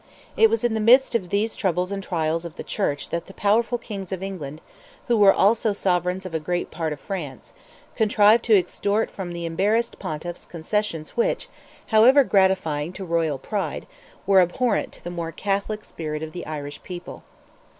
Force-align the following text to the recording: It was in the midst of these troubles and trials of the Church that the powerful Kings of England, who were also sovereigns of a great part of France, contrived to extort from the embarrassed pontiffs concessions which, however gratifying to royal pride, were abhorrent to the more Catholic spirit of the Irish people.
It 0.35 0.49
was 0.49 0.63
in 0.63 0.73
the 0.73 0.79
midst 0.79 1.13
of 1.13 1.29
these 1.29 1.55
troubles 1.55 1.91
and 1.91 2.01
trials 2.01 2.43
of 2.43 2.55
the 2.55 2.63
Church 2.63 3.11
that 3.11 3.27
the 3.27 3.35
powerful 3.35 3.77
Kings 3.77 4.11
of 4.11 4.23
England, 4.23 4.59
who 5.05 5.15
were 5.15 5.31
also 5.31 5.73
sovereigns 5.73 6.25
of 6.25 6.33
a 6.33 6.39
great 6.39 6.71
part 6.71 6.91
of 6.91 6.99
France, 6.99 7.53
contrived 7.95 8.43
to 8.45 8.57
extort 8.57 9.11
from 9.11 9.31
the 9.31 9.45
embarrassed 9.45 9.99
pontiffs 9.99 10.47
concessions 10.49 11.15
which, 11.15 11.49
however 11.89 12.23
gratifying 12.23 12.91
to 12.93 13.05
royal 13.05 13.37
pride, 13.37 13.85
were 14.25 14.41
abhorrent 14.41 14.91
to 14.93 15.03
the 15.03 15.11
more 15.11 15.31
Catholic 15.31 15.85
spirit 15.85 16.23
of 16.23 16.31
the 16.31 16.47
Irish 16.47 16.81
people. 16.81 17.21